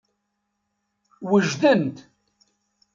Wejdent. 1.29 1.97